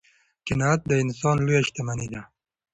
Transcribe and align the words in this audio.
قناعت 0.47 0.81
د 0.87 0.91
انسان 1.03 1.35
لویه 1.45 1.61
شتمني 1.67 2.07
ده. 2.13 2.21